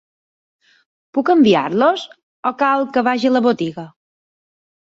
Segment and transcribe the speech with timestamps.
[1.17, 2.07] Puc enviar-los
[2.51, 3.85] o cal que vagi a la botiga?